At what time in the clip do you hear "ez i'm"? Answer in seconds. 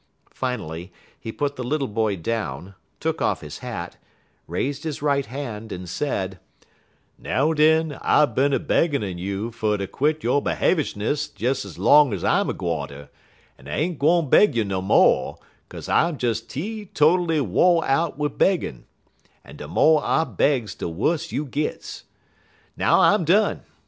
12.15-12.49